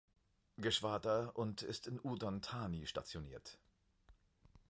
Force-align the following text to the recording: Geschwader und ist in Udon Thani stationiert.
Geschwader 0.57 1.35
und 1.35 1.61
ist 1.61 1.85
in 1.85 1.99
Udon 2.03 2.41
Thani 2.41 2.87
stationiert. 2.87 3.59